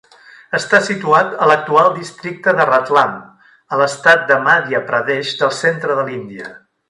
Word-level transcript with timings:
Està 0.59 0.77
situat 0.85 1.35
a 1.45 1.49
l'actual 1.49 1.89
districte 1.97 2.55
de 2.61 2.65
Ratlam, 2.71 3.13
a 3.75 3.79
l'Estat 3.83 4.27
de 4.33 4.39
Madhya 4.49 4.83
Pradesh 4.89 5.35
del 5.43 5.55
centre 5.61 5.99
de 6.01 6.09
l'Índia. 6.11 6.53